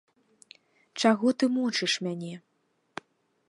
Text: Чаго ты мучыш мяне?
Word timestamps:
Чаго 1.03 1.27
ты 1.43 1.51
мучыш 1.57 1.93
мяне? 2.07 2.35